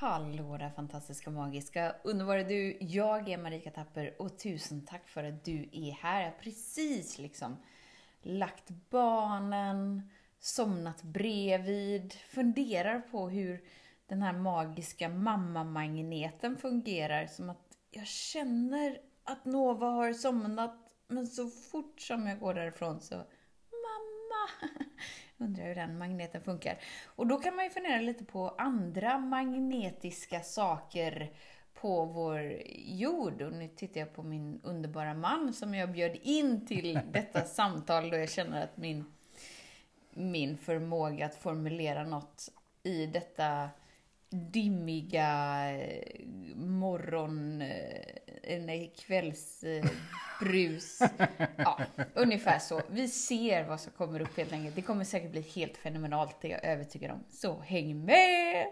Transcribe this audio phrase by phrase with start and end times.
[0.00, 2.76] Hallå där fantastiska, magiska, underbara du.
[2.80, 6.20] Jag är Marika Tapper och tusen tack för att du är här.
[6.20, 7.56] Jag har precis liksom
[8.22, 13.64] lagt barnen, somnat bredvid, funderar på hur
[14.06, 17.26] den här magiska mammamagneten fungerar.
[17.26, 23.00] Som att jag känner att Nova har somnat, men så fort som jag går därifrån
[23.00, 24.70] så mamma!
[25.40, 26.78] Undrar hur den magneten funkar.
[27.06, 31.30] Och då kan man ju fundera lite på andra magnetiska saker
[31.74, 33.42] på vår jord.
[33.42, 38.10] Och nu tittar jag på min underbara man som jag bjöd in till detta samtal
[38.10, 39.04] då jag känner att min,
[40.10, 42.48] min förmåga att formulera något
[42.82, 43.70] i detta
[44.30, 45.64] dimmiga
[46.54, 50.98] morgon, eh, nej, kvällsbrus.
[51.56, 51.80] ja,
[52.14, 52.80] ungefär så.
[52.90, 54.76] Vi ser vad som kommer upp helt enkelt.
[54.76, 57.24] Det kommer säkert bli helt fenomenalt, det är jag övertygad om.
[57.30, 58.66] Så häng med!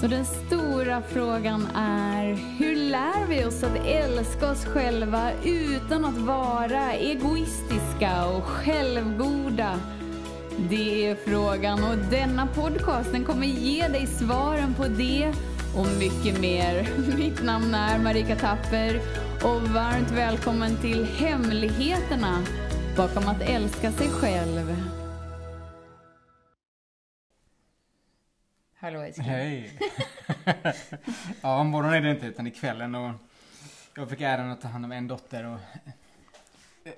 [0.00, 6.18] Så den stora frågan är, hur lär vi oss att älska oss själva utan att
[6.18, 9.80] vara egoistiska och självgoda?
[10.66, 15.32] Det är frågan och denna podcast den kommer ge dig svaren på det
[15.76, 16.88] och mycket mer.
[17.16, 19.00] Mitt namn är Marika Tapper
[19.44, 22.44] och varmt välkommen till Hemligheterna
[22.96, 24.76] bakom att älska sig själv.
[28.76, 29.26] Hallå älskling.
[29.26, 29.78] Hej!
[31.40, 33.10] ja, morgon är det inte utan är kvällen och
[33.96, 35.58] jag fick äran att ta hand om en dotter och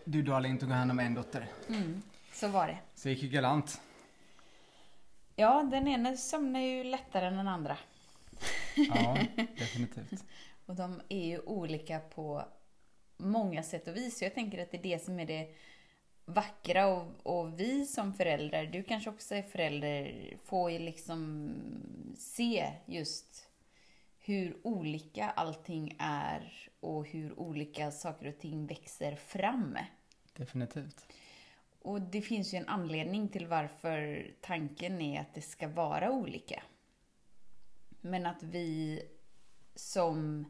[0.04, 1.46] du darling tog hand om en dotter.
[1.68, 2.02] Mm,
[2.40, 2.78] så var det.
[2.94, 3.80] Så gick ju galant.
[5.36, 7.76] Ja, den ena somnar ju lättare än den andra.
[8.76, 9.18] Ja,
[9.58, 10.24] definitivt.
[10.66, 12.44] och de är ju olika på
[13.16, 14.18] många sätt och vis.
[14.18, 15.54] Så jag tänker att det är det som är det
[16.24, 21.52] vackra och, och vi som föräldrar, du kanske också är förälder, får ju liksom
[22.18, 23.48] se just
[24.18, 29.78] hur olika allting är och hur olika saker och ting växer fram.
[30.36, 31.06] Definitivt.
[31.82, 36.62] Och det finns ju en anledning till varför tanken är att det ska vara olika.
[38.00, 39.02] Men att vi
[39.74, 40.46] som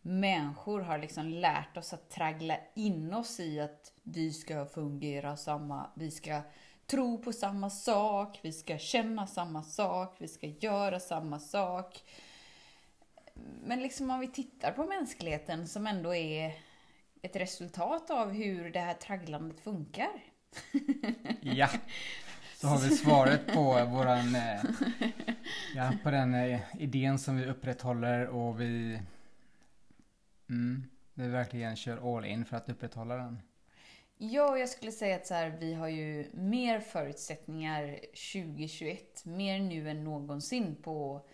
[0.00, 5.90] människor har liksom lärt oss att traggla in oss i att vi ska fungera samma,
[5.94, 6.42] vi ska
[6.86, 12.02] tro på samma sak, vi ska känna samma sak, vi ska göra samma sak.
[13.64, 16.52] Men liksom om vi tittar på mänskligheten som ändå är
[17.22, 20.33] ett resultat av hur det här tragglandet funkar
[21.40, 21.68] ja,
[22.56, 24.64] så har vi svaret på våran, eh,
[25.74, 29.00] ja, på den eh, idén som vi upprätthåller och vi,
[30.48, 33.40] mm, vi verkligen kör all in för att upprätthålla den.
[34.16, 37.98] Ja, jag skulle säga att så här, vi har ju mer förutsättningar
[38.32, 41.26] 2021, mer nu än någonsin på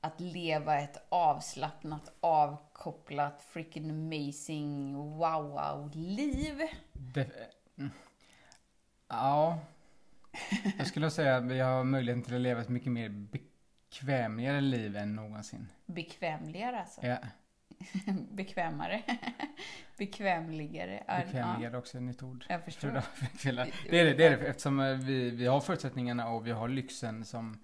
[0.00, 6.60] att leva ett avslappnat, avkopplat, freaking amazing, wow-wow-liv.
[7.78, 7.90] Mm.
[9.08, 9.58] Ja,
[10.78, 14.96] jag skulle säga att vi har möjligheten till att leva ett mycket mer bekvämligare liv
[14.96, 15.68] än någonsin.
[15.86, 17.06] Bekvämligare alltså?
[17.06, 17.18] Ja.
[18.32, 19.02] Bekvämare.
[19.98, 21.04] Bekvämligare.
[21.24, 21.78] Bekvämligare ja.
[21.78, 22.44] också ett nytt ord.
[22.48, 23.02] Jag förstår.
[23.42, 26.68] Det är det, det är det eftersom eh, vi, vi har förutsättningarna och vi har
[26.68, 27.58] lyxen som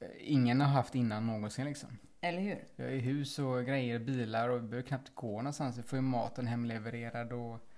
[0.00, 1.98] eh, ingen har haft innan någonsin liksom.
[2.20, 2.64] Eller hur?
[2.76, 5.78] Vi har ju hus och grejer, bilar och vi behöver knappt gå någonstans.
[5.78, 7.68] Vi får ju maten hemlevererad och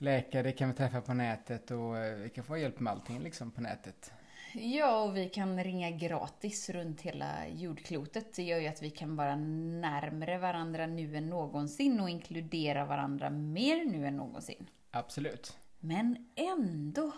[0.00, 3.50] läkare kan vi träffa på nätet och eh, vi kan få hjälp med allting liksom
[3.50, 4.12] på nätet.
[4.54, 8.34] Ja, och vi kan ringa gratis runt hela jordklotet.
[8.34, 13.30] Det gör ju att vi kan vara närmre varandra nu än någonsin och inkludera varandra
[13.30, 14.66] mer nu än någonsin.
[14.90, 15.58] Absolut.
[15.78, 17.12] Men ändå.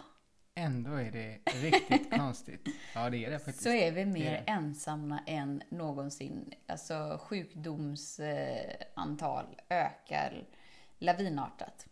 [0.54, 2.68] Ändå är det riktigt konstigt.
[2.94, 3.62] Ja, det är det faktiskt.
[3.62, 6.52] Så är vi mer är ensamma än någonsin.
[6.66, 10.44] Alltså sjukdomsantal ökar
[10.98, 11.86] lavinartat.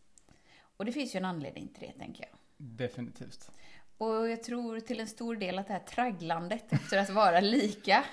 [0.81, 2.39] Och det finns ju en anledning till det, tänker jag.
[2.57, 3.51] Definitivt.
[3.99, 8.05] Och jag tror till en stor del att det här tragglandet efter att vara lika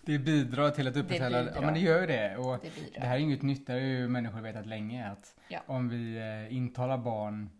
[0.00, 2.36] Det bidrar till att upprätthålla, ja men det gör ju det.
[2.36, 5.60] Och det, det, här är inget nytt, det har ju människor vetat länge att ja.
[5.66, 7.50] om vi eh, intalar barn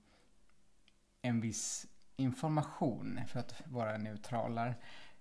[1.23, 1.87] en viss
[2.17, 4.75] information, för att vara neutralar,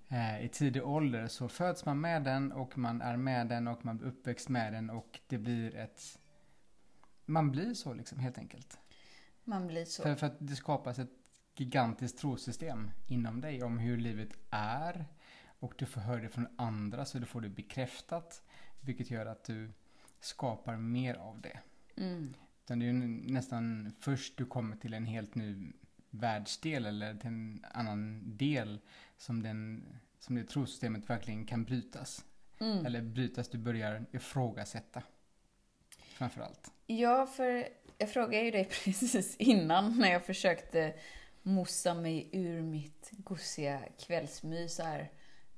[0.08, 3.86] eh, i tidig ålder så föds man med den och man är med den och
[3.86, 6.20] man blir uppväxt med den och det blir ett...
[7.30, 8.80] Man blir så liksom helt enkelt.
[9.44, 10.04] Man blir så.
[10.04, 11.12] För, för att det skapas ett
[11.56, 15.06] gigantiskt trosystem inom dig om hur livet är.
[15.60, 18.44] Och du får höra det från andra så du får det bekräftat.
[18.82, 19.72] Vilket gör att du
[20.20, 21.60] skapar mer av det.
[21.98, 22.34] Mm.
[22.64, 25.74] Utan det är nästan först du kommer till en helt ny
[26.10, 28.80] världsdel eller till en annan del
[29.18, 29.86] som, den,
[30.20, 32.26] som det trosystemet verkligen kan brytas.
[32.60, 32.86] Mm.
[32.86, 35.04] Eller brytas, du börjar ifrågasätta.
[36.18, 36.72] Framförallt.
[36.88, 37.68] Ja, för
[37.98, 40.94] jag frågade ju dig precis innan när jag försökte
[41.44, 45.12] mossa mig ur mitt gosiga kvällsmys här.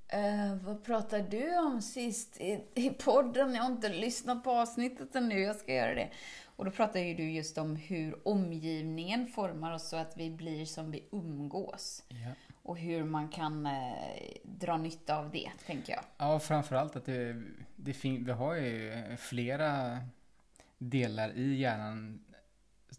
[0.07, 3.53] Eh, vad pratade du om sist i, i podden?
[3.55, 6.09] Jag har inte lyssnat på avsnittet ännu, jag ska göra det.
[6.55, 10.65] Och då pratade ju du just om hur omgivningen formar oss så att vi blir
[10.65, 12.03] som vi umgås.
[12.07, 12.31] Ja.
[12.63, 13.71] Och hur man kan eh,
[14.43, 16.03] dra nytta av det, tänker jag.
[16.17, 17.41] Ja, framförallt att det,
[17.75, 19.99] det fin- vi har ju flera
[20.79, 22.25] delar i hjärnan.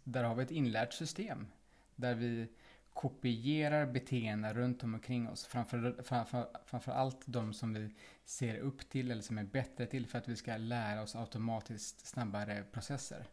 [0.03, 1.47] Där har vi ett inlärt system.
[1.95, 2.47] Där vi
[2.93, 5.45] kopierar beteenden runt om omkring oss.
[5.45, 7.95] Framför, framför, framför allt de som vi
[8.25, 12.05] ser upp till eller som är bättre till för att vi ska lära oss automatiskt
[12.05, 13.25] snabbare processer.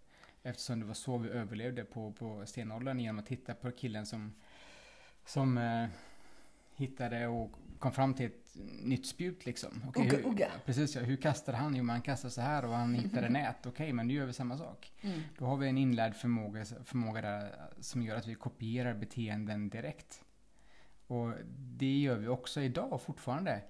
[0.43, 4.35] Eftersom det var så vi överlevde på, på stenåldern genom att titta på killen som,
[5.27, 5.89] som eh,
[6.77, 9.85] hittade och kom fram till ett nytt spjut liksom.
[9.89, 10.51] Okej, Ugga, hur, ugga.
[10.67, 11.77] Precis ja, hur kastade han?
[11.77, 13.67] Jo, man kastade så här och han hittade nät.
[13.67, 14.93] Okej, men nu gör vi samma sak.
[15.01, 15.21] Mm.
[15.39, 20.25] Då har vi en inlärd förmåga, förmåga där som gör att vi kopierar beteenden direkt.
[21.07, 23.63] Och det gör vi också idag fortfarande.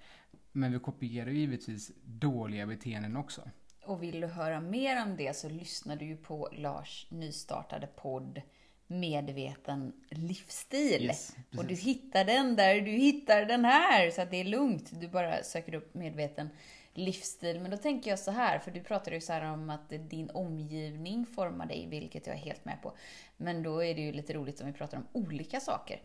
[0.53, 3.51] Men vi kopierar givetvis dåliga beteenden också.
[3.85, 8.43] Och vill du höra mer om det så lyssnar du ju på Lars nystartade podd
[8.91, 11.03] Medveten livsstil.
[11.03, 15.01] Yes, och du hittar den där du hittar den här, så att det är lugnt.
[15.01, 16.49] Du bara söker upp medveten
[16.95, 17.61] livsstil.
[17.61, 20.31] Men då tänker jag så här, för du pratade ju så här om att din
[20.31, 22.93] omgivning formar dig, vilket jag är helt med på.
[23.37, 26.03] Men då är det ju lite roligt om vi pratar om olika saker.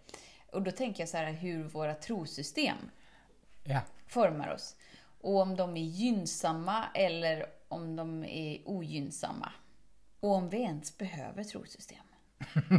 [0.51, 2.77] Och då tänker jag så här hur våra trosystem
[3.63, 4.75] Ja, formar oss.
[5.21, 9.51] Och om de är gynnsamma eller om de är ogynnsamma.
[10.19, 12.03] Och om vi ens behöver trosystem.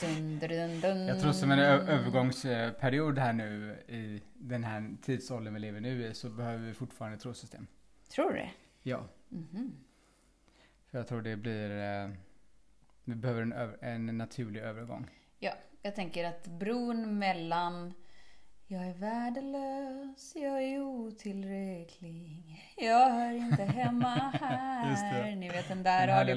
[0.00, 1.06] dun, dun, dun.
[1.06, 6.14] jag tror som en övergångsperiod här nu i den här tidsåldern vi lever nu i
[6.14, 7.66] så behöver vi fortfarande trosystem.
[8.14, 8.50] Tror du det?
[8.82, 9.72] Ja, Mhm.
[10.90, 11.70] för jag tror det blir...
[11.70, 12.10] Eh,
[13.04, 13.52] vi behöver en,
[14.08, 15.10] en naturlig övergång.
[15.38, 15.52] Ja,
[15.82, 17.92] jag tänker att bron mellan
[18.66, 24.08] jag är värdelös, jag är otillräcklig, jag hör inte hemma
[24.40, 25.36] här.
[25.36, 26.36] Ni vet den där Den härliga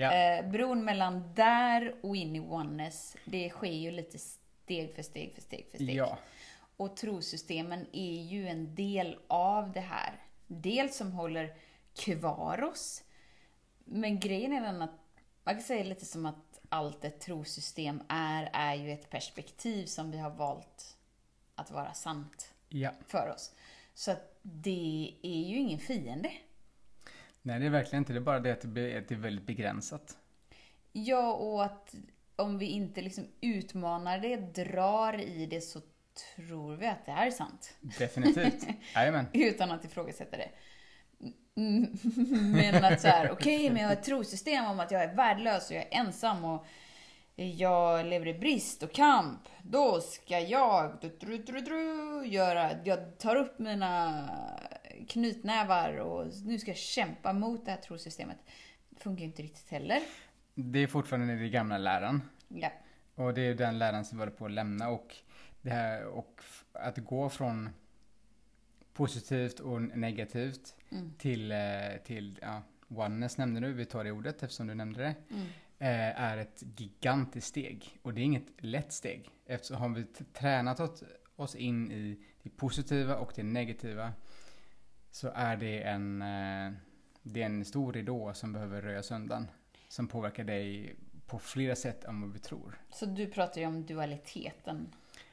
[0.00, 0.12] Ja.
[0.12, 5.34] Eh, bron mellan där och in i oneness, det sker ju lite steg för steg
[5.34, 5.94] för steg för steg.
[5.94, 6.18] Ja,
[6.76, 10.12] Och trosystemen är ju en del av det här.
[10.46, 11.54] Dels som håller
[11.94, 13.02] kvar oss.
[13.84, 15.00] Men grejen är den att,
[15.44, 20.10] man kan säga lite som att allt ett trosystem är, är ju ett perspektiv som
[20.10, 20.96] vi har valt
[21.54, 22.90] att vara sant ja.
[23.06, 23.54] för oss.
[23.94, 26.32] Så att det är ju ingen fiende.
[27.42, 28.12] Nej, det är verkligen inte.
[28.12, 30.16] Det är bara det att det, är väldigt begränsat.
[30.92, 31.94] Ja, och att
[32.36, 35.80] om vi inte liksom utmanar det, drar i det, så
[36.36, 37.76] tror vi att det är sant.
[37.98, 38.66] Definitivt.
[38.94, 39.26] Jajamän.
[39.32, 40.50] Utan att ifrågasätta det.
[41.56, 41.92] Mm,
[42.52, 45.70] Men att så här, okej, men jag har ett trosystem om att jag är värdelös
[45.70, 46.66] och jag är ensam och
[47.36, 49.48] jag lever i brist och kamp.
[49.62, 54.24] Då ska jag du, du, du, göra, jag tar upp mina
[55.08, 58.38] knytnävar och nu ska jag kämpa mot det här trosystemet.
[58.90, 60.00] Det funkar ju inte riktigt heller.
[60.54, 62.22] Det är fortfarande den gamla läran.
[62.48, 62.72] Ja.
[63.14, 64.88] Och det är den läran som vi håller på att lämna.
[64.88, 65.16] Och,
[65.62, 66.40] det här, och
[66.72, 67.70] att gå från
[68.92, 71.12] positivt och negativt Mm.
[71.18, 71.58] till, eh,
[72.04, 75.14] till ja, oneness nämnde du, vi tar det ordet eftersom du nämnde det.
[75.34, 75.46] Mm.
[75.78, 77.98] eh, är ett gigantiskt steg.
[78.02, 79.30] Och det är inget lätt steg.
[79.46, 80.80] Eftersom har vi tränat
[81.36, 84.12] oss in i det positiva och det negativa
[85.10, 86.72] så är det en, eh,
[87.22, 89.46] det är en stor ridå som behöver röjas undan.
[89.88, 92.78] Som påverkar dig på flera sätt än vad vi tror.
[92.90, 94.88] Så du pratar ju om dualiteten.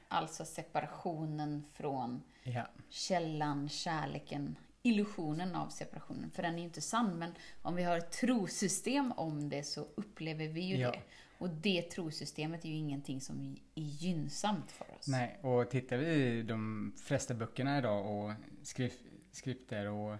[0.07, 6.31] Alltså separationen från Ja, källan, kärleken, illusionen av separationen.
[6.31, 7.31] För den är ju inte sann, men
[7.61, 10.91] om vi har ett trosystem om det så upplever vi ju Ja.
[10.91, 10.99] det.
[11.39, 13.39] Och det trosystemet är ju ingenting som
[13.75, 15.07] är gynnsamt för oss.
[15.07, 18.93] nej, och tittar vi i de flesta böckerna idag och skrif,
[19.37, 20.17] skrifter och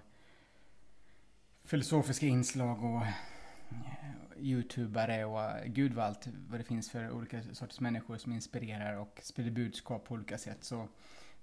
[1.63, 3.13] filosofiska inslag och eh,
[4.38, 8.97] youtubare och eh, gud vad allt vad det finns för olika sorters människor som inspirerar
[8.97, 10.88] och sprider budskap på olika sätt så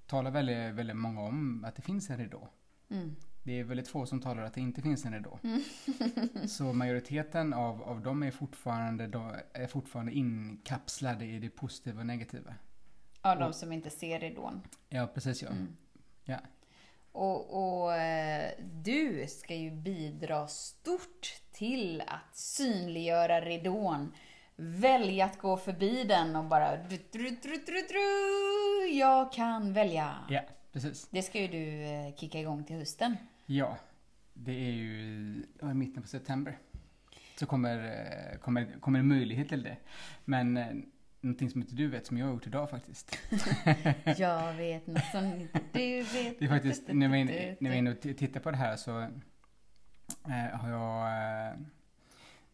[0.06, 2.48] talar väldigt, väldigt många om att det finns en ridå.
[2.88, 3.16] Mm.
[3.42, 5.38] Det är väldigt få som talar att det inte finns en ridå.
[6.46, 12.06] så majoriteten av, av dem är fortfarande, de är fortfarande inkapslade i det positiva och
[12.06, 12.54] negativa.
[13.20, 14.60] Av de som inte ser ridån.
[14.88, 15.48] Ja, precis ja.
[15.48, 15.76] Mm.
[16.24, 16.40] Ja.
[17.14, 24.12] Och, och eh, du ska ju bidra stort till att synliggöra ridån
[24.56, 30.14] välja att gå förbi den och bara dru, dru, dru, dru, dru, jag kan välja.
[30.28, 30.40] Ja,
[30.72, 31.08] precis.
[31.10, 33.16] Det ska ju du eh, kicka igång till hösten.
[33.46, 33.76] Ja,
[34.32, 34.92] det är ju
[35.62, 36.58] i mitten på september.
[37.36, 37.84] Så kommer,
[38.32, 39.76] eh, kommer, kommer en möjlighet till det.
[40.24, 40.58] Men
[41.24, 43.18] någonting som inte du vet, som jag har gjort idag faktiskt.
[44.16, 46.38] Jag vet något som inte du vet.
[46.38, 49.00] Det är faktiskt, när vi när vi är inne och tittar på det här så
[49.00, 51.06] eh, har jag...
[51.52, 51.58] Eh,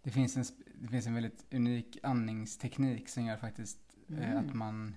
[0.02, 4.38] det, finns en, det finns en väldigt unik andningsteknik som gör faktiskt eh, Mm.
[4.38, 4.96] att man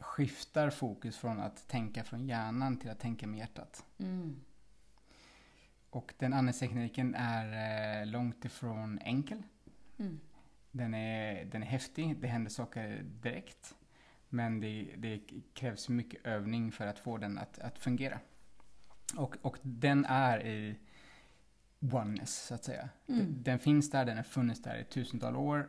[0.00, 3.84] skiftar fokus från att tänka från hjärnan till att tänka med hjärtat.
[3.98, 4.40] Mm.
[5.90, 9.42] Och den andningstekniken är eh, långt ifrån enkel.
[9.98, 10.20] Mm.
[10.76, 13.74] Den är, den är häftig, det händer saker direkt.
[14.28, 15.20] Men det, det
[15.54, 18.20] krävs mycket övning för att få den att, att fungera.
[19.16, 20.78] Och, och den är i
[21.80, 22.88] oneness, så att säga.
[23.08, 23.20] Mm.
[23.20, 25.68] Den, den finns där, den har funnits där i tusental år.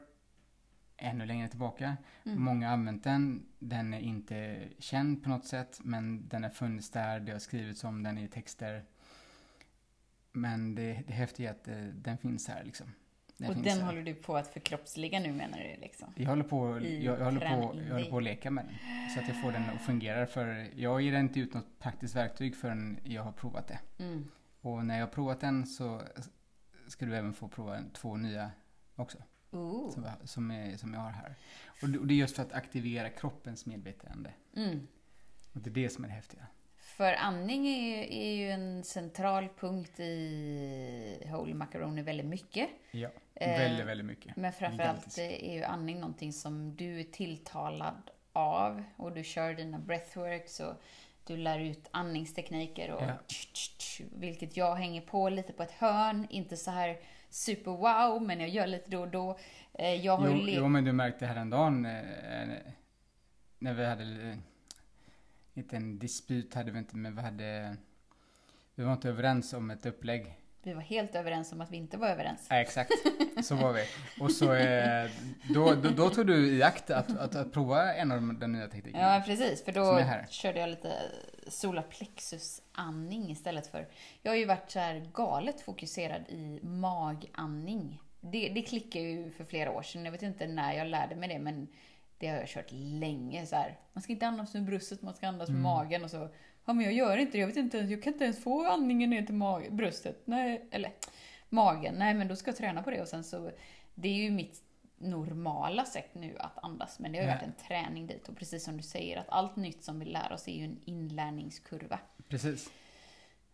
[0.97, 1.97] Ännu längre tillbaka.
[2.25, 2.41] Mm.
[2.41, 3.45] Många har använt den.
[3.59, 7.19] Den är inte känd på något sätt, men den har funnits där.
[7.19, 8.85] Det har skrivits om den i texter.
[10.31, 12.93] Men det, det häftiga är att eh, den finns här liksom.
[13.39, 13.85] Och finns den här.
[13.85, 16.13] håller du på att förkroppsliga nu menar du liksom?
[16.15, 18.75] Jag håller på, i jag, jag håller på, jag håller på att leka med den.
[19.13, 20.27] Så att jag får den att fungera.
[20.27, 23.79] För jag ger inte ut något praktiskt verktyg förrän jag har provat det.
[24.03, 24.27] Mm.
[24.61, 26.01] Och när jag har provat den så
[26.87, 28.51] ska du även få prova två nya
[28.95, 29.17] också.
[29.51, 29.91] Ooh.
[29.91, 31.35] Som, som, är, som jag har här.
[31.81, 34.33] Och det, och det är just för att aktivera kroppens medvetande.
[34.55, 34.87] Mm.
[35.53, 36.47] Och det är det som är det häftiga.
[36.97, 42.69] För andning är ju, är ju en central punkt i Holy Macaroni väldigt mycket.
[42.91, 44.35] Ja, Eh, väldigt, väldigt mycket.
[44.35, 45.43] Men framförallt Gigantisk.
[45.43, 50.73] är ju andning någonting som du är tilltalad av och du kör dina breathworks och
[51.23, 53.13] du lär ut andningstekniker och Ja.
[53.27, 56.97] tsch, tsch, tsch, vilket jag hänger på lite på ett hörn, inte så här
[57.29, 59.37] super wow, men jag gör lite då och då.
[59.73, 62.57] Eh, Jag har Jo, jo, men du märkte häromdagen eh,
[63.59, 64.37] när vi hade,
[65.57, 67.77] inte en dispyt hade vi inte, men vi hade,
[68.75, 70.33] vi var inte överens om ett upplägg.
[70.63, 72.47] Vi var helt överens om att vi inte var överens.
[72.49, 72.91] Ja, exakt,
[73.43, 73.83] så var vi.
[74.19, 75.09] Och så, eh,
[75.53, 78.67] då, då, då tog du i akt att, att, att prova en av de, nya
[78.67, 79.13] teknikerna.
[79.15, 79.63] Ja, precis.
[79.63, 80.91] För då körde jag lite
[81.47, 83.87] solarplexus-andning istället för...
[84.21, 88.01] Jag har ju varit så här galet fokuserad i magandning.
[88.21, 90.05] Det, det klickade ju för flera år sedan.
[90.05, 91.67] Jag vet inte när jag lärde mig det, men
[92.17, 93.45] det har jag kört länge.
[93.45, 93.79] Så här.
[93.93, 95.63] Man ska inte andas med bröstet, man ska andas med Mm.
[95.71, 96.29] magen och så.
[96.65, 97.37] Ja, men jag gör inte det.
[97.39, 100.21] Jag vet inte, jag kan inte ens få andningen ner till mag- bröstet.
[100.25, 100.91] Nej, eller
[101.49, 101.95] magen.
[101.97, 103.51] Nej, men då ska jag träna på det och sen så...
[103.95, 104.61] Det är ju mitt
[104.97, 108.29] normala sätt nu att andas, men det har ju varit en träning dit.
[108.29, 110.79] Och precis som du säger, att allt nytt som vi lär oss är ju en
[110.85, 111.99] inlärningskurva.
[112.29, 112.69] Precis.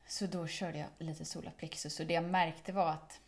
[0.08, 3.20] Så då körde jag lite solarplexus och det jag märkte var att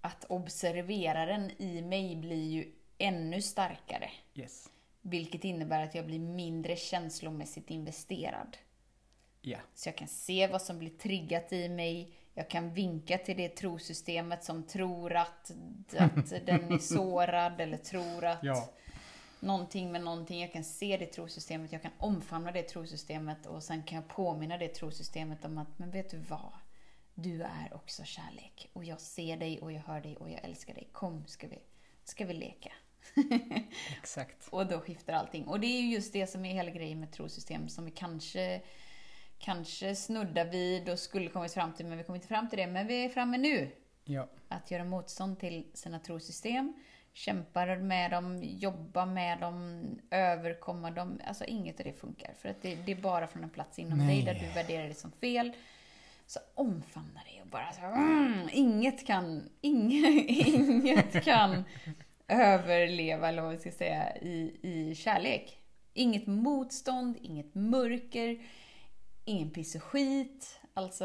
[0.00, 4.10] att observeraren i mig blir ju ännu starkare.
[4.34, 4.68] Yes.
[5.02, 8.56] Vilket innebär att jag blir mindre känslomässigt investerad.
[9.40, 9.58] Ja.
[9.74, 12.12] Så jag kan se vad som blir triggat i mig.
[12.34, 15.50] Jag kan vinka till det trosystemet som tror att,
[15.98, 18.68] att den är sårad eller tror att Ja.
[19.40, 20.40] någonting med någonting.
[20.40, 24.58] Jag kan se det trosystemet, jag kan omfamna det trosystemet och sen kan jag påminna
[24.58, 26.52] det trosystemet om att, men vet du vad?
[27.14, 30.74] Du är också kärlek och jag ser dig och jag hör dig och jag älskar
[30.74, 30.88] dig.
[30.92, 31.58] Kom, ska vi,
[32.04, 32.72] ska vi leka?
[33.98, 34.48] Exakt.
[34.50, 35.46] Och då skiftar allting.
[35.46, 38.60] Och det är ju just det som är hela grejen med trosystem som vi kanske,
[39.38, 42.66] kanske snuddar vid och skulle kommit fram till, men vi kommer inte fram till det.
[42.66, 43.70] Men vi är framme nu.
[44.04, 44.28] Ja.
[44.48, 46.74] Att göra motstånd till sina trosystem,
[47.12, 51.20] kämpar med dem, jobba med dem, överkomma dem.
[51.26, 52.34] Alltså inget av det funkar.
[52.38, 54.06] För att det, det är bara från en plats inom Nej.
[54.06, 55.52] dig där du värderar det som fel.
[56.26, 61.64] Så omfamna det och bara så, mm, inget kan, inget, inget kan
[62.28, 65.58] överleva, eller vad vi ska säga, i, i kärlek.
[65.92, 68.38] Inget motstånd, inget mörker,
[69.24, 70.60] ingen piss och skit.
[70.74, 71.04] Alltså,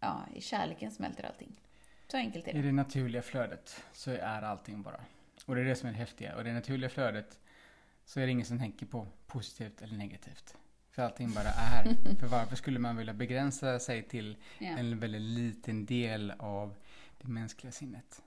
[0.00, 1.60] ja, i kärleken smälter allting.
[2.08, 2.62] Så enkelt är I det.
[2.66, 5.00] det naturliga flödet så är allting bara.
[5.46, 6.36] Och det är det som är det häftiga.
[6.36, 7.38] Och det naturliga flödet
[8.04, 10.56] så är det ingen som tänker på positivt eller negativt.
[10.90, 11.84] För allting bara är.
[12.20, 14.66] För varför skulle man vilja begränsa sig till Ja.
[14.78, 16.74] en väldigt liten del av
[17.18, 18.22] det mänskliga sinnet?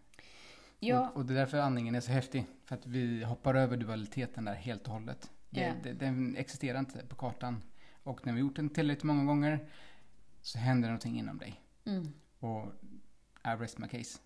[0.80, 2.46] Ja, Och, och det är därför andningen är så häftig.
[2.66, 5.32] För att vi hoppar över dualiteten där helt och hållet.
[5.50, 5.74] Det, Ja.
[5.84, 7.62] det, den existerar inte på kartan.
[8.04, 9.68] Och när vi gjort den tillräckligt många gånger
[10.42, 11.62] så händer någonting inom dig.
[11.86, 12.14] mm.
[12.40, 12.66] Och
[13.46, 14.20] I rest my case.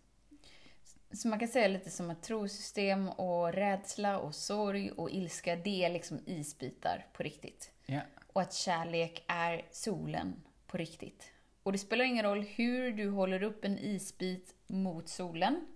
[1.11, 5.85] Så man kan säga lite som att trosystem och rädsla och sorg och ilska, det
[5.85, 7.71] är liksom isbitar på riktigt.
[7.85, 8.01] Ja,
[8.33, 10.35] Och att kärlek är solen
[10.67, 11.31] på riktigt.
[11.63, 15.67] Och det spelar ingen roll hur du håller upp en isbit mot solen.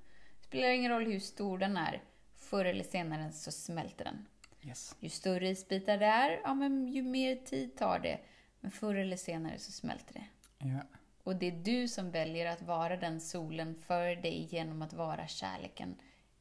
[0.50, 2.02] Det spelar ingen roll hur stor den är.
[2.36, 4.26] Förr eller senare så smälter den.
[4.62, 4.96] Yes.
[5.00, 8.20] Ju större isbitar det är, ja, men ju mer tid tar det.
[8.60, 10.26] Men förr eller senare så smälter det.
[10.68, 10.80] Ja.
[11.24, 15.28] Och det är du som väljer att vara den solen för dig genom att vara
[15.28, 15.96] kärleken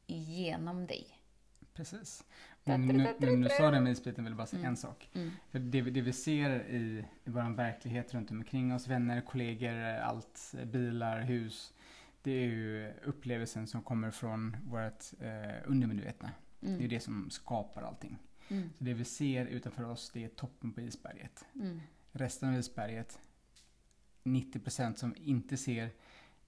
[0.07, 1.07] genom dig.
[1.73, 2.23] Precis.
[2.63, 4.69] Men nu, nu, nu sa du med isbiten vill jag bara säga Mm.
[4.71, 5.09] en sak.
[5.15, 5.31] Mm.
[5.51, 9.75] För det, vi- det vi ser i, i vår verklighet runt omkring oss, vänner, kollegor,
[9.83, 11.73] allt, bilar, hus.
[12.21, 16.31] Det är ju upplevelsen som kommer från vårt eh, undermedvetna.
[16.59, 16.89] Det är Mm.
[16.89, 18.17] det som skapar allting.
[18.49, 18.69] Mm.
[18.77, 21.45] Så det vi ser utanför oss, det är toppen på isberget.
[21.55, 21.79] Mm.
[22.11, 23.19] Resten av isberget,
[24.23, 25.89] 90% som inte ser,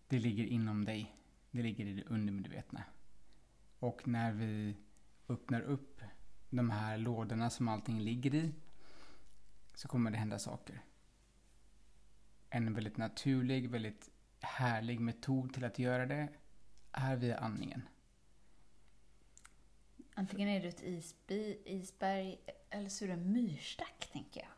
[0.08, 1.16] det ligger inom dig.
[1.52, 2.84] Det ligger i det undermedvetna.
[3.80, 4.76] Och när vi
[5.30, 6.02] öppnar upp
[6.50, 8.52] de här lådorna som allting ligger i,
[9.74, 10.82] så kommer det hända saker.
[12.50, 14.10] En väldigt naturlig, väldigt
[14.42, 16.28] härlig metod till att göra det
[16.92, 17.82] är via andningen.
[20.14, 22.38] Antingen är du ett isbi, isberg
[22.70, 24.50] eller så är du en myrstack, tänker jag.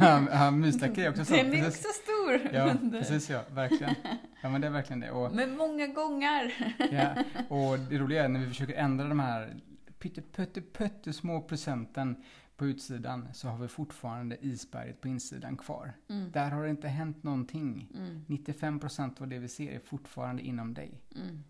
[0.30, 1.34] Ja, Mysstackar är också så.
[1.34, 1.86] Den är Precis.
[1.86, 2.54] också stor.
[2.54, 3.94] Ja, precis ja, verkligen.
[4.42, 5.10] Ja men det är verkligen det.
[5.10, 6.74] Och, Men många gånger.
[6.90, 7.14] ja,
[7.48, 9.56] och det roliga är när vi försöker ändra de här
[9.98, 12.24] pytte, pytte, pytte små procenten
[12.60, 15.92] på utsidan så har vi fortfarande isberget på insidan kvar.
[16.08, 16.32] Mm.
[16.32, 17.88] Där har det inte hänt någonting.
[17.94, 18.24] Mm.
[18.28, 21.00] 95% av det vi ser är fortfarande inom dig.
[21.16, 21.44] Mm.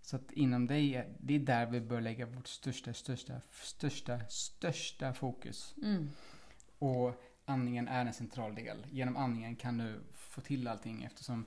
[0.00, 4.20] Så att inom dig, är, det är där vi bör lägga vårt största, största, största,
[4.28, 5.74] största fokus.
[5.82, 6.08] Mm.
[6.78, 8.86] Och andningen är en central del.
[8.90, 11.44] Genom andningen kan du få till allting eftersom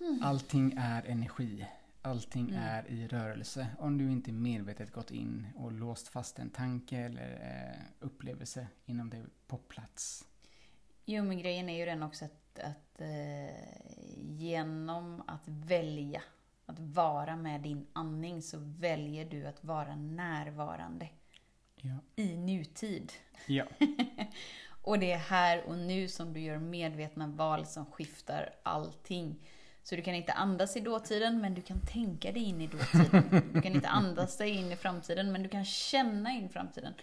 [0.00, 0.22] Mm.
[0.22, 1.66] allting är energi.
[2.06, 2.62] Allting Mm.
[2.62, 3.68] är i rörelse.
[3.78, 9.10] Om du inte medvetet gått in och låst fast en tanke eller eh, upplevelse inom
[9.10, 10.24] dig på plats.
[11.04, 13.54] Jo, men grejen är ju den också att, att eh,
[14.16, 16.22] genom att välja
[16.66, 21.08] att vara med din andning så väljer du att vara närvarande
[21.80, 21.96] Ja.
[22.16, 23.12] i nutid.
[23.46, 23.64] Ja.
[24.82, 29.36] Och det är här och nu som du gör medvetna val som skiftar allting.
[29.88, 33.50] Så du kan inte andas i dåtiden, men du kan tänka dig in i dåtiden.
[33.52, 36.94] Du kan inte andas dig in i framtiden, men du kan känna in framtiden.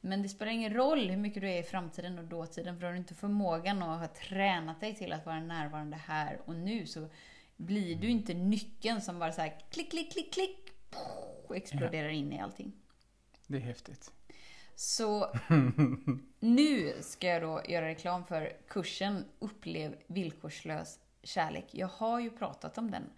[0.00, 2.92] Men det spelar ingen roll hur mycket du är i framtiden och dåtiden, för har
[2.92, 7.08] du inte förmågan och har tränat dig till att vara närvarande här och nu, så
[7.56, 10.72] blir du inte nyckeln som bara så här klick, klick, klick, klick,
[11.46, 12.72] och exploderar in i allting.
[13.46, 14.12] Det är häftigt.
[14.74, 15.34] Så
[16.40, 21.66] nu ska jag då göra reklam för kursen Upplev villkorslös kärlek.
[21.70, 23.10] Jag har ju pratat om den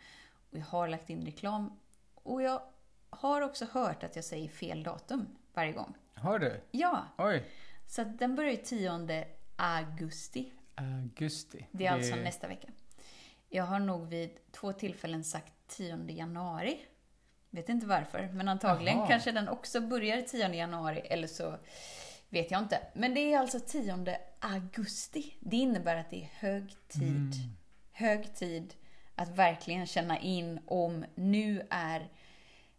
[0.51, 1.79] och jag har lagt in reklam
[2.15, 2.63] och jag
[3.11, 5.95] har också hört att jag säger fel datum varje gång.
[6.15, 6.61] Har du?
[6.71, 7.45] Ja, Oj!
[7.87, 10.53] så att den börjar ju 10 augusti.
[10.75, 11.67] Augusti.
[11.71, 12.69] Det är alltså nästa vecka.
[13.49, 16.81] Jag har nog vid två tillfällen sagt 10 januari.
[17.51, 19.09] Vet inte varför, men antagligen Jaha.
[19.09, 21.59] kanske den också börjar 10 januari, eller så
[22.29, 22.81] vet jag inte.
[22.95, 25.35] Men det är alltså 10 augusti.
[25.41, 27.35] Det innebär att det är hög tid.
[27.35, 27.57] Mm.
[28.01, 28.75] Hög tid
[29.15, 32.09] att verkligen känna in om nu är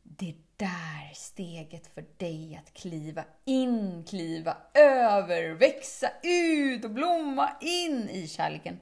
[0.04, 8.10] det där steget för dig att kliva in, kliva över, växa ut och blomma in
[8.10, 8.80] i kärleken.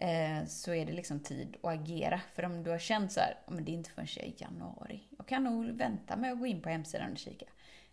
[0.00, 2.20] Eh, så är det liksom tid att agera.
[2.34, 5.02] För om du har känt så här, men det är inte förrän i januari.
[5.18, 7.46] Jag kan nog vänta med att gå in på hemsidan och kika.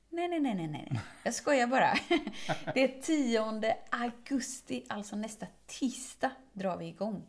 [0.09, 0.99] Nej, nej, nej, nej, nej.
[1.23, 1.93] Jag skojar bara.
[2.73, 7.23] Det är 10 augusti, alltså nästa tisdag, drar vi igång.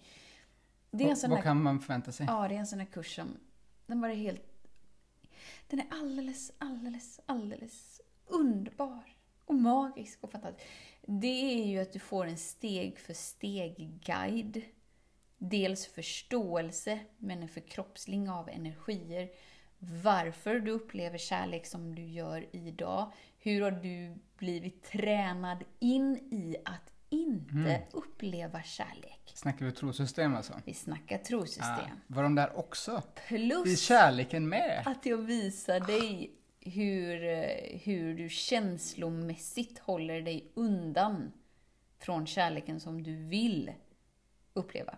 [0.97, 2.27] Det är en sån vad här kan man förvänta sig?
[2.27, 3.37] Ja, det är en sån här kurs som...
[3.87, 4.43] Den var helt...
[5.69, 9.17] Den är alldeles, alldeles, alldeles underbar.
[9.45, 10.67] Och magisk och fantastisk.
[11.07, 14.63] Det är ju att du får en steg för steg-guide.
[15.39, 19.31] Dels förståelse, men en förkroppsling av energier.
[19.79, 23.13] Varför du upplever kärlek som du gör idag.
[23.39, 29.16] Hur har du blivit tränad in i att inte uppleva kärlek?
[29.37, 30.53] Snackar vi trosystem alltså?
[30.65, 31.69] Vi snackar trosystem.
[31.69, 33.03] Ah, var de där också?
[33.29, 34.83] I Plus kärleken med?
[34.87, 37.21] att jag visar dig hur,
[37.79, 41.33] hur du känslomässigt håller dig undan
[41.99, 43.73] från kärleken som du vill
[44.55, 44.97] uppleva.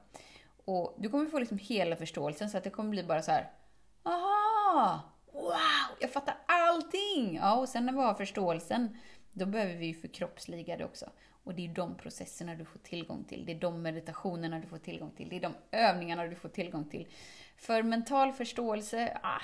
[0.65, 3.51] Och du kommer få liksom hela förståelsen så att det kommer bli bara så här.
[4.03, 5.01] Aha!
[5.33, 5.97] Wow!
[6.01, 7.37] Jag fattar allting!
[7.37, 8.97] Ja, och sen när vi har förståelsen,
[9.33, 11.11] då behöver vi ju förkroppsliga det också.
[11.45, 13.45] Och det är de processerna du får tillgång till.
[13.47, 15.29] Det är de meditationerna du får tillgång till.
[15.29, 17.07] Det är de övningarna du får tillgång till.
[17.57, 19.43] För mental förståelse, ah,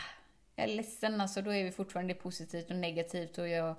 [0.56, 3.74] jag är ledsen alltså, då är vi fortfarande positivt och negativt och jag,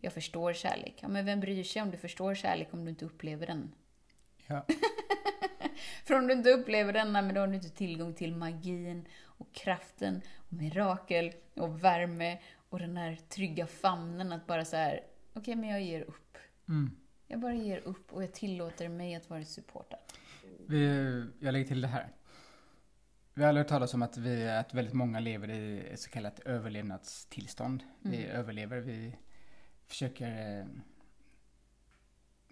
[0.00, 0.98] jag förstår kärlek.
[1.00, 3.72] Ja, men vem bryr sig om du förstår kärlek om du inte upplever den?
[4.46, 4.66] Ja.
[6.04, 9.52] För om du inte upplever den, men då har du inte tillgång till magin och
[9.52, 12.38] kraften och mirakel och värme
[12.68, 15.00] och den här trygga famnen att bara så här,
[15.36, 16.38] okej men jag ger upp.
[16.68, 16.90] Mm.
[17.26, 19.98] Jag bara ger upp och jag tillåter mig att vara supportad.
[20.66, 20.86] Vi,
[21.40, 22.12] jag lägger till det här.
[23.34, 26.10] Vi har aldrig hört talas om att, vi, att väldigt många lever i ett så
[26.10, 27.82] kallat överlevnadstillstånd.
[28.00, 28.36] Vi Mm.
[28.36, 29.16] överlever, vi
[29.86, 30.66] försöker eh,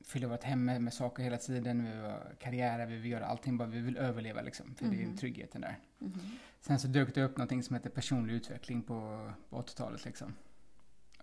[0.04, 3.58] fylla vårt hem med, med saker hela tiden, vi har karriärer, vi vill göra allting
[3.58, 4.74] bara, vi vill överleva liksom.
[4.74, 5.16] För det är Mhm.
[5.16, 5.78] tryggheten där.
[5.98, 6.20] Mhm.
[6.60, 10.34] Sen så dök det upp någonting som heter personlig utveckling på, på 80-talet liksom.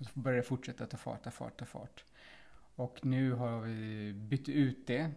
[0.02, 2.04] Så började det fortsätta ta fart, ta fart, ta fart.
[2.76, 5.12] Och nu har vi bytt ut det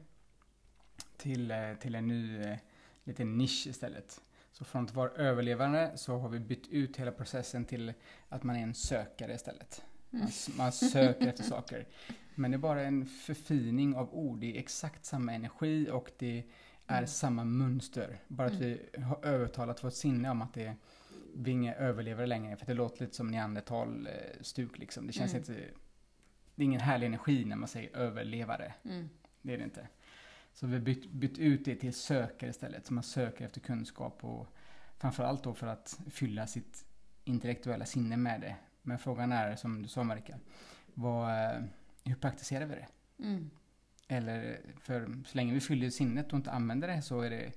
[1.17, 2.57] till, eh, till en ny eh,
[3.05, 4.21] liten nisch istället.
[4.53, 7.93] Så från att vara överlevande så har vi bytt ut hela processen till
[8.29, 9.83] att man är en sökare istället.
[10.11, 11.87] Man, s- man söker efter saker.
[12.35, 14.39] Men det är bara en förfining av ord.
[14.39, 16.45] Det är exakt samma energi och det
[16.87, 17.07] är Mm.
[17.07, 18.19] samma mönster.
[18.29, 20.77] Bara att vi har övertalat vårt sinne om att det,
[21.37, 22.57] vi inga överlevare längre.
[22.57, 25.07] För det låter lite som neandertal-stuk liksom.
[25.07, 25.41] Det känns Mm.
[25.43, 25.67] inte...
[26.55, 28.75] Det är ingen härlig energi när man säger överlevare.
[28.85, 29.09] Mm.
[29.43, 29.89] Det är det inte.
[30.53, 32.87] Så vi har bytt, bytt ut det till sökare istället.
[32.87, 34.47] Så man söker efter kunskap och
[34.99, 36.85] framförallt då för att fylla sitt
[37.25, 38.57] intellektuella sinne med det.
[38.83, 40.39] Men frågan är, som du sa Marika,
[40.95, 41.63] vad, eh,
[42.05, 42.87] hur praktiserar vi det?
[43.25, 43.51] Mm.
[44.09, 47.53] Eller, för så länge vi fyller sinnet och inte använder det så är det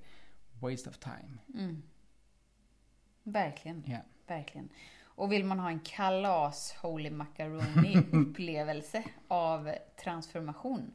[0.59, 1.37] waste of time.
[1.53, 1.83] Mm.
[3.31, 3.83] Verkligen.
[3.87, 3.97] Ja.
[4.27, 4.69] Verkligen.
[5.03, 9.71] Och vill man ha en kalas Holy Macaroni upplevelse av
[10.03, 10.93] transformation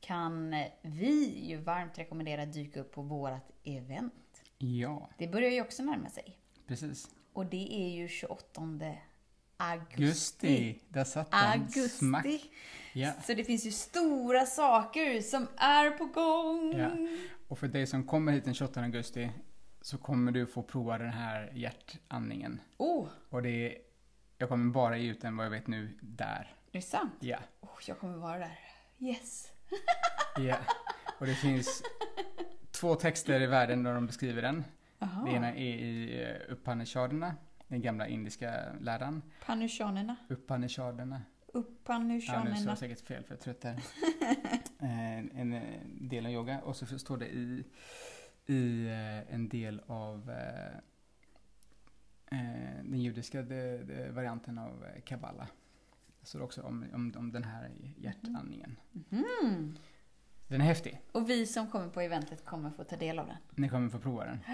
[0.00, 4.42] kan vi ju varmt rekommendera att dyka upp på vårat event.
[4.58, 6.38] Ja, Det börjar ju också närma sig.
[6.66, 7.10] precis.
[7.32, 8.96] Och det är ju 28 augusti.
[9.56, 11.68] Augusti, där satt den.
[11.88, 12.24] Smack.
[12.26, 12.50] Augusti.
[12.92, 13.12] Ja.
[13.26, 16.74] Så det finns ju stora saker som är på gång.
[16.78, 16.90] Ja.
[17.48, 19.30] Och för dig som kommer hit den 28 augusti
[19.82, 22.60] så kommer du få prova den här hjärtandningen.
[22.76, 23.78] Oh, Och det är,
[24.38, 26.56] jag kommer bara ge ut den vad jag vet nu, där.
[26.66, 27.14] är det sant?
[27.20, 27.38] Ja.
[27.60, 28.58] Oh, jag kommer vara där.
[28.98, 29.52] Yes.
[30.36, 30.56] ja.
[31.18, 31.82] Och det finns
[32.70, 34.64] två texter i världen där de beskriver den.
[34.98, 35.24] Aha.
[35.26, 37.34] Det ena är i uh, Upanishaderna,
[37.68, 39.22] den gamla indiska läran.
[39.46, 40.16] Panushanerna.
[40.28, 41.22] Upanishaderna.
[41.54, 43.82] Ja, nu sa jag säkert fel för jag är trött här.
[44.82, 46.60] Eh, en eh, del av yoga.
[46.60, 47.64] Och så står det i,
[48.46, 50.76] i eh, en del av eh,
[52.38, 53.42] eh, den judiska
[54.10, 55.48] varianten av kabbala.
[56.20, 58.76] Det står också om, om, om den här hjärtandningen.
[59.10, 59.76] Mm.
[60.48, 61.00] Den är häftig.
[61.12, 63.36] Och vi som kommer på eventet kommer få ta del av den.
[63.50, 64.38] Ni kommer få prova den.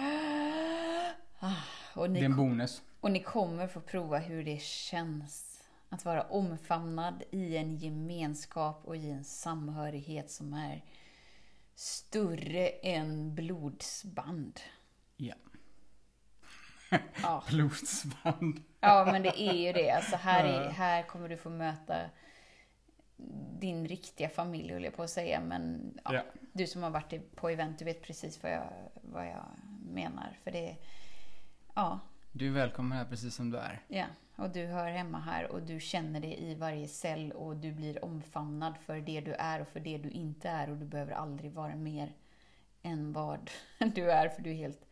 [1.41, 1.55] Ah,
[1.95, 2.83] och, Det är en bonus.
[3.01, 8.97] och ni kommer få prova hur det känns att vara omfamnad i en gemenskap och
[8.97, 10.85] i en samhörighet som är
[11.79, 14.61] större än blodsband.
[15.17, 15.35] Ja.
[17.23, 18.63] Ja, Blodsband.
[18.81, 19.91] ja men det är ju det.
[19.91, 22.11] Alltså här, är, här kommer du få möta
[23.61, 25.41] din riktiga familj, höll jag på att säga.
[25.41, 26.23] Men ja, Ja.
[26.53, 29.45] du som har varit på event, du vet precis vad jag, vad jag
[29.87, 30.39] menar.
[30.45, 30.77] För det,
[31.75, 32.01] ja,
[32.39, 33.81] Du är välkommen här precis som du är.
[33.89, 34.05] Ja,
[34.37, 38.05] och du hör hemma här och du känner det i varje cell och du blir
[38.05, 41.53] omfamnad för det du är och för det du inte är och du behöver aldrig
[41.53, 42.13] vara mer
[42.83, 43.51] än vad
[43.95, 44.87] du är för du är helt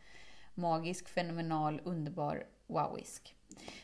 [0.55, 3.35] magisk, fenomenal, underbar, wowisk.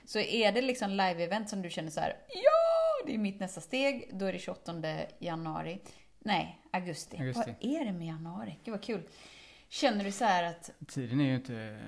[0.04, 3.60] Så är det liksom live-event som du känner så här, ja, det är mitt nästa
[3.60, 4.82] steg, då är det 28
[5.18, 5.80] januari.
[6.18, 7.16] Nej, augusti.
[7.16, 7.54] Augusti.
[7.60, 8.58] Vad är det med januari?
[8.64, 9.08] Gud vad kul.
[9.68, 11.80] Känner du så här att Tiden är ju inte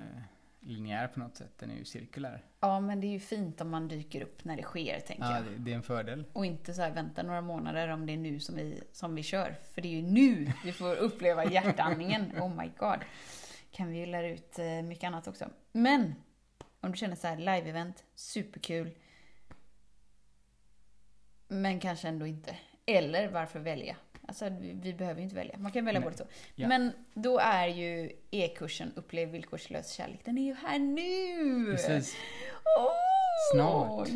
[0.65, 1.59] linjär på något sätt.
[1.59, 2.45] Den är ju cirkulär.
[2.61, 5.35] Ja, men det är ju fint om man dyker upp när det sker, tänker Ja,
[5.37, 5.45] jag.
[5.45, 6.25] det, det är en fördel.
[6.33, 9.23] Och inte så här vänta några månader om det är nu som vi, som vi
[9.23, 9.57] kör.
[9.75, 12.33] För det är ju nu vi får uppleva hjärtandningen.
[12.41, 12.99] Oh my god.
[13.71, 15.49] Kan vi ju lära ut eh, mycket annat också.
[15.73, 16.15] Men
[16.81, 18.91] om du känner så här live-event, superkul.
[21.49, 22.57] Men kanske ändå inte.
[22.87, 23.97] Eller varför välja?
[24.29, 25.59] Alltså vi, behöver ju inte välja.
[25.59, 26.07] Man kan välja Nej.
[26.07, 26.25] både så.
[26.55, 26.69] Ja.
[26.69, 30.21] Men då är ju e-kursen Upplev villkorslös kärlek.
[30.25, 31.73] Den är ju här nu!
[31.73, 32.17] Precis.
[32.79, 32.91] Åh,
[33.53, 34.09] Snart.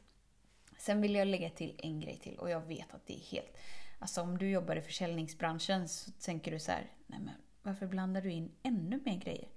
[0.77, 3.57] Sen vill jag lägga till en grej till och jag vet att det är helt...
[3.99, 8.21] Alltså om du jobbar i försäljningsbranschen så tänker du så här, nej men varför blandar
[8.21, 9.47] du in ännu mer grejer?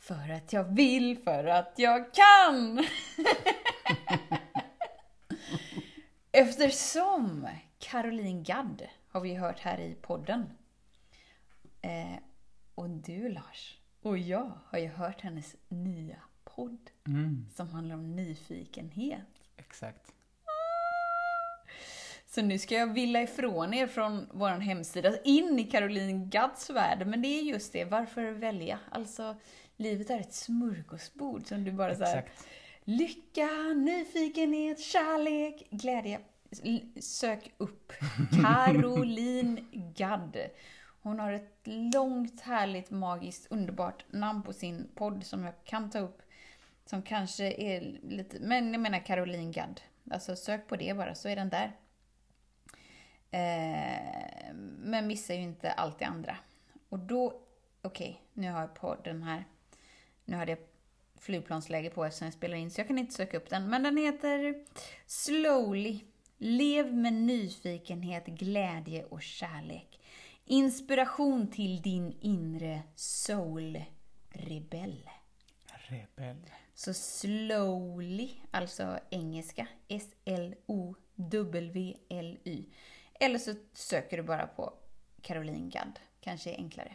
[0.00, 2.84] För att jag vill, för att jag kan!
[6.32, 10.50] Eftersom Caroline Gadd har vi hört här i podden.
[11.82, 12.18] Eh,
[12.74, 18.16] och du Lars och jag har ju hört hennes nya podd Mm, som handlar om
[18.16, 19.20] nyfikenhet.
[19.56, 20.12] exakt.
[22.26, 27.06] Så nu ska jag villa ifrån er från vår hemsida in i Caroline Gadds värld.
[27.06, 28.78] Men det är just det, varför välja?
[28.90, 29.36] Alltså,
[29.80, 32.46] livet är ett smörgåsbord som du bara så här, Exakt.
[32.84, 36.20] Lycka, nyfikenhet, kärlek, glädje.
[37.00, 37.92] Sök upp
[38.42, 40.36] Caroline Gadd.
[41.02, 45.98] Hon har ett långt, härligt, magiskt, underbart namn på sin podd som jag kan ta
[45.98, 46.22] upp.
[46.84, 49.80] Som kanske är lite, men jag menar Caroline Gadd.
[50.10, 51.76] Alltså sök på det bara så är den där.
[53.30, 56.36] Eh, men missa ju inte allt det andra.
[56.88, 57.40] Och då,
[57.82, 59.44] okej, nu har jag podden här.
[60.30, 60.58] Nu hade jag
[61.18, 63.70] flygplansläge på eftersom jag spelar in, så jag kan inte söka upp den.
[63.70, 64.64] Men den heter
[65.06, 66.00] Slowly.
[66.38, 70.00] Lev med nyfikenhet, glädje och kärlek.
[70.44, 75.08] Inspiration till din inre soul-rebell.
[75.66, 76.50] Rebell.
[76.74, 80.54] Så slowly, alltså engelska, S-L-O-W-L-Y.
[83.20, 84.74] Eller så söker du bara på
[85.22, 86.94] Caroline Gadd, kanske är enklare.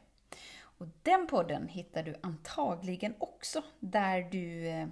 [0.77, 4.87] Och den podden hittar du antagligen också där du, eh,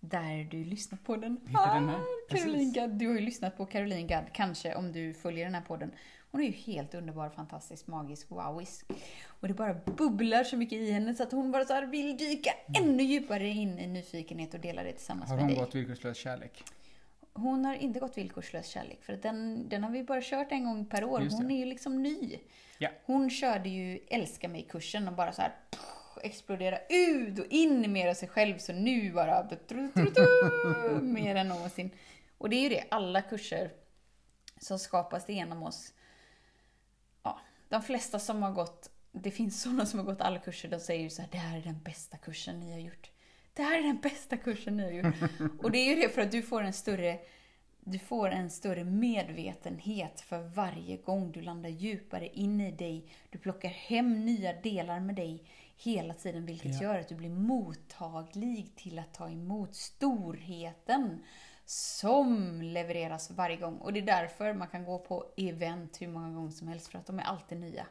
[0.00, 1.40] där du lyssnar på den.
[1.46, 2.00] Hittar den här?
[2.28, 2.74] Caroline Precis.
[2.74, 5.90] Gadd, du har ju lyssnat på Caroline Gadd, kanske om du följer den här podden.
[6.30, 8.86] Hon är ju helt underbar, fantastisk, magisk, wowisk.
[9.40, 12.16] Och det bara bubblar så mycket i henne så att hon bara så här vill
[12.16, 12.50] dyka
[12.82, 15.64] ännu djupare in i nyfikenhet och dela det tillsammans Har med hon dig.
[15.64, 16.64] gått villkorslös kärlek?
[17.38, 20.64] Hon har inte gått villkorslös kärlek, för att den, den har vi bara kört en
[20.64, 21.28] gång per år.
[21.30, 22.38] Hon är ju liksom ny.
[22.78, 22.88] Ja.
[23.04, 28.08] Hon körde ju Älska mig-kursen och bara så här pff, explodera ut och in mer
[28.08, 28.58] av sig själv.
[28.58, 31.90] Så nu bara tru, tru, tru, mer än någonsin.
[32.38, 33.72] Och det är ju det, alla kurser
[34.60, 35.92] som skapas genom oss.
[37.22, 40.80] Ja, de flesta som har gått, det finns sådana som har gått alla kurser, de
[40.80, 43.10] säger ju så här, det här är den bästa kursen ni har gjort.
[43.58, 45.30] Det här är den bästa kursen ni har gjort.
[45.62, 47.18] Och det är ju det för att du får en större
[47.80, 53.06] du får en större medvetenhet för varje gång du landar djupare in i dig.
[53.30, 55.42] Du plockar hem nya delar med dig
[55.76, 56.82] hela tiden, vilket Ja.
[56.82, 61.24] gör att du blir mottaglig till att ta emot storheten
[61.64, 63.76] som levereras varje gång.
[63.78, 66.98] Och det är därför man kan gå på event hur många gånger som helst, för
[66.98, 67.86] att de är alltid nya.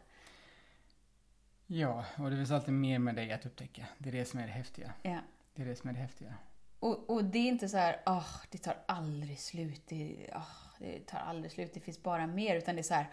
[1.68, 3.86] Ja, och det finns alltid mer med dig att upptäcka.
[3.98, 4.94] Det är det som är det häftiga.
[5.02, 5.20] Ja.
[5.58, 6.34] Det är det som är det häftiga.
[6.80, 11.00] Och, och det är inte så här, ah, det tar aldrig slut, det, ah, det
[11.00, 13.08] tar aldrig slut, det finns bara mer, utan det är så här,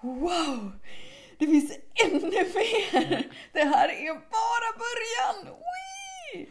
[0.00, 0.72] wow!
[1.38, 1.72] Det finns
[2.06, 3.32] ännu mer!
[3.52, 5.56] Det här är bara början!
[5.58, 6.46] Wee!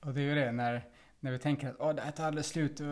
[0.00, 0.88] Och det är ju det när,
[1.20, 2.86] när vi tänker att Åh, det här tar aldrig slut åh,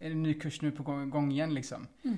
[0.00, 1.88] är det en ny kurs nu på gång, gång igen liksom.
[2.04, 2.16] Mm.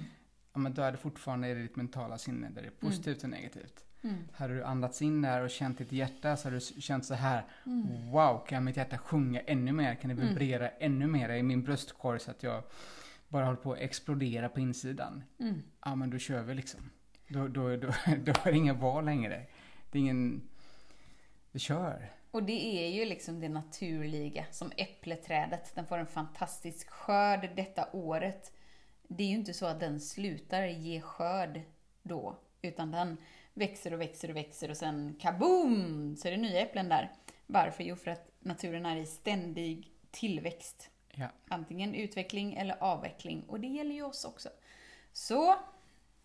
[0.53, 3.31] Ja, men då är det fortfarande i ditt mentala sinne där det är positivt och
[3.31, 3.85] negativt.
[4.03, 4.29] Mm.
[4.33, 7.45] Hade du andats in där och känt ditt hjärta så hade du känt så här.
[7.67, 8.11] Mm.
[8.11, 9.95] Wow, kan mitt hjärta sjunga ännu mer?
[9.95, 12.63] Kan det vibrera ännu mer i min bröstkorg så att jag
[13.29, 15.25] bara håller på att explodera på insidan?
[15.41, 15.63] Mm.
[15.85, 16.91] Ja, men då kör vi liksom.
[17.29, 17.87] Då, då, då,
[18.25, 19.47] då är det inga val längre.
[19.91, 20.49] Det är ingen...
[21.51, 22.13] Vi kör.
[22.31, 25.75] Och det är ju liksom det naturliga, som äppleträdet.
[25.75, 28.53] Den får en fantastisk skörd detta året.
[29.09, 31.61] Det är ju inte så att den slutar ge skörd
[32.03, 33.17] då, utan den
[33.59, 37.13] växer och växer och växer och sen kaboom så är det nya äpplen där.
[37.47, 37.85] Varför?
[37.85, 40.91] Jo, för att naturen är i ständig tillväxt.
[41.15, 41.29] Ja.
[41.49, 43.43] Antingen utveckling eller avveckling.
[43.49, 44.49] Och det gäller ju oss också.
[45.13, 45.55] Så,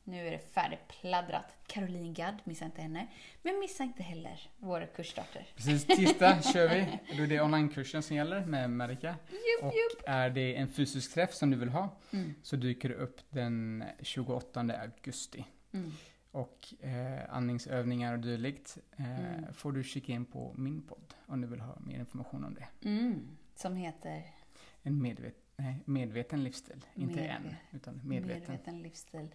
[0.04, 1.56] nu är det färdigpladdrat.
[1.68, 3.08] Caroline Gadd, missa inte henne.
[3.42, 5.46] Men missa inte heller våra kursstarter.
[5.56, 7.00] Precis, tisdag kör vi.
[7.18, 9.16] Då är det onlinekursen som gäller med Marika.
[9.30, 10.04] Jupp, Och jupp.
[10.06, 12.34] är det en fysisk träff som du vill ha Mm.
[12.44, 15.46] så dyker det upp den 28 augusti.
[15.74, 15.92] Mm.
[16.34, 19.54] Och eh, andningsövningar och dylikt eh, Mm.
[19.54, 22.90] får du kika in på min podd om du vill ha mer information om det.
[22.90, 23.38] Mm.
[23.56, 24.24] Som heter
[24.84, 28.42] En medvet, nej, medveten livsstil, inte Medve- en, utan medveten.
[28.52, 29.28] Medveten livsstil.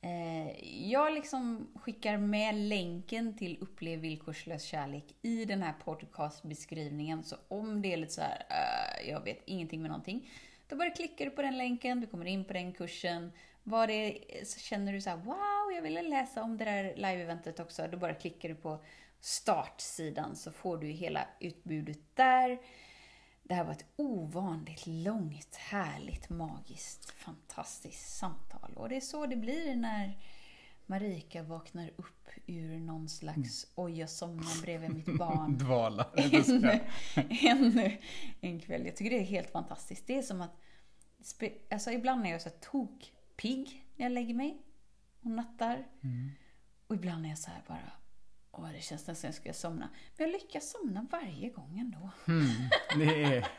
[0.00, 7.22] Eh, jag liksom skickar med länken till Upplev villkorslös kärlek i den här podcastbeskrivningen.
[7.24, 10.30] Så om det är lite så här, eh, jag vet ingenting med någonting.
[10.68, 13.32] Då bara klickar du på den länken, du kommer in på den kursen.
[13.66, 17.60] Vad det så känner du så här, wow, jag ville läsa om det där live-eventet
[17.60, 17.88] också.
[17.88, 18.84] Då bara klickar du på
[19.20, 22.58] startsidan så får du hela utbudet där.
[23.42, 28.72] Det här var ett ovanligt långt, härligt, magiskt, fantastiskt samtal.
[28.76, 30.18] Och det är så det blir när
[30.86, 35.58] Marika vaknar upp ur någon slags oj, jag somnar bredvid mitt barn.
[35.58, 36.06] Dvala.
[36.16, 36.80] ännu,
[37.42, 37.98] ännu
[38.40, 38.86] en kväll.
[38.86, 40.06] Jag tycker det är helt fantastiskt.
[40.06, 40.56] Det är som att,
[41.70, 42.56] alltså ibland är jag så här
[43.36, 44.62] tokpigg när jag lägger mig
[45.20, 45.84] och nattar.
[46.02, 46.30] Mm.
[46.86, 47.92] Och ibland är jag så här bara,
[48.52, 49.88] åh det känns nästan som jag ska somna.
[50.16, 52.10] Men jag lyckas somna varje gång ändå.
[52.28, 52.46] Mm.
[52.98, 53.46] Det är...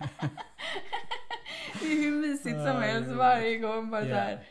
[1.80, 3.90] Det är hur mysigt som helst varje gång.
[3.92, 4.16] Bara Ja.
[4.16, 4.48] så här,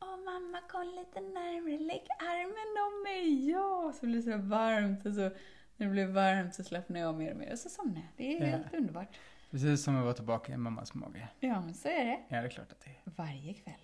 [0.00, 3.92] Åh mamma kom lite närmare, lägg armen om mig, ja!
[4.00, 5.20] Så blir det så varmt och så
[5.76, 8.08] när det blir varmt så slappnar jag av mer och mer och så somnar jag.
[8.16, 8.46] Det är Ja.
[8.46, 9.16] helt underbart.
[9.50, 11.28] Precis som att vara tillbaka i mammas mage.
[11.40, 12.20] Ja, men så är det.
[12.28, 12.96] Ja, det är klart att det är.
[13.04, 13.80] Varje kväll.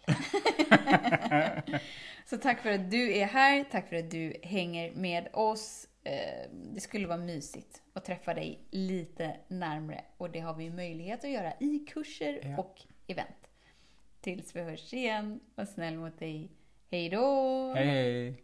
[2.26, 5.88] så tack för att du är här, tack för att du hänger med oss.
[6.04, 11.24] Eh, Det skulle vara mysigt att träffa dig lite närmre och det har vi möjlighet
[11.24, 12.58] att göra i kurser Ja.
[12.58, 13.48] och event.
[14.20, 16.50] Tills vi hörs igen, var snäll mot dig.
[16.90, 17.72] Hej då!
[17.76, 18.43] Hej, hej!